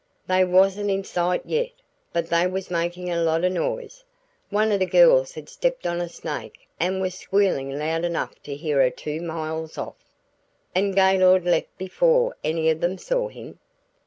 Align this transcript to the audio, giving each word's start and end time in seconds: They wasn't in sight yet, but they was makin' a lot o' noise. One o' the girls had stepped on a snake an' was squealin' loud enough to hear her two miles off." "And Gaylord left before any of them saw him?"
They 0.25 0.43
wasn't 0.43 0.89
in 0.89 1.03
sight 1.03 1.43
yet, 1.45 1.69
but 2.11 2.25
they 2.29 2.47
was 2.47 2.71
makin' 2.71 3.09
a 3.09 3.21
lot 3.21 3.45
o' 3.45 3.49
noise. 3.49 4.03
One 4.49 4.71
o' 4.71 4.77
the 4.79 4.87
girls 4.87 5.33
had 5.33 5.47
stepped 5.47 5.85
on 5.85 6.01
a 6.01 6.09
snake 6.09 6.67
an' 6.79 6.99
was 7.01 7.13
squealin' 7.13 7.77
loud 7.77 8.03
enough 8.03 8.33
to 8.45 8.55
hear 8.55 8.81
her 8.81 8.89
two 8.89 9.21
miles 9.21 9.77
off." 9.77 10.03
"And 10.73 10.95
Gaylord 10.95 11.45
left 11.45 11.77
before 11.77 12.35
any 12.43 12.67
of 12.71 12.81
them 12.81 12.97
saw 12.97 13.27
him?" 13.27 13.59